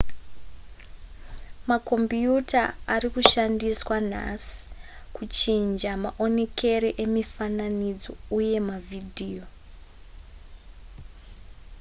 makombiyuta 1.69 2.61
ari 2.93 3.07
kushandiswa 3.13 3.97
nhasi 4.11 4.55
kuchinja 5.15 5.91
maonekere 6.05 6.89
emifananidzo 7.03 8.11
uye 8.37 8.57
mavhidiyo 8.69 9.45